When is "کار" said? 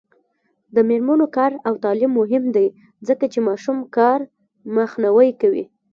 1.37-1.51, 3.97-4.19